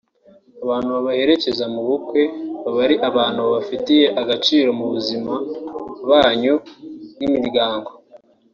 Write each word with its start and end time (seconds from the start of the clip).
Abantu 0.63 0.89
babaherekeza 0.95 1.65
mu 1.73 1.81
bukwe 1.87 2.21
baba 2.63 2.79
ari 2.85 2.95
abantu 3.09 3.39
babafitiye 3.45 4.05
agaciro 4.21 4.69
mu 4.79 4.85
buzima 4.93 5.33
banyu 6.09 6.55
nk’imiryango 7.15 7.89